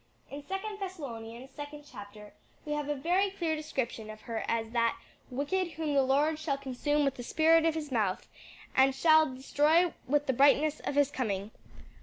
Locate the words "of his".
7.67-7.91, 10.79-11.11